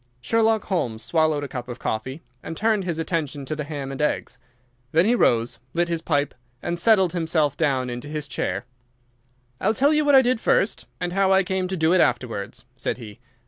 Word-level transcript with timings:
Sherlock 0.19 0.63
Holmes 0.63 1.03
swallowed 1.03 1.43
a 1.43 1.47
cup 1.47 1.67
of 1.67 1.77
coffee, 1.77 2.23
and 2.41 2.57
turned 2.57 2.85
his 2.85 2.97
attention 2.97 3.45
to 3.45 3.55
the 3.55 3.65
ham 3.65 3.91
and 3.91 4.01
eggs. 4.01 4.39
Then 4.93 5.05
he 5.05 5.13
rose, 5.13 5.59
lit 5.75 5.89
his 5.89 6.01
pipe, 6.01 6.33
and 6.59 6.79
settled 6.79 7.13
himself 7.13 7.55
down 7.55 7.87
into 7.87 8.07
his 8.07 8.27
chair. 8.27 8.65
"I'll 9.59 9.75
tell 9.75 9.93
you 9.93 10.03
what 10.03 10.15
I 10.15 10.23
did 10.23 10.39
first, 10.41 10.87
and 10.99 11.13
how 11.13 11.31
I 11.31 11.43
came 11.43 11.67
to 11.67 11.77
do 11.77 11.93
it 11.93 12.01
afterwards," 12.01 12.65
said 12.75 12.97
he. 12.97 13.19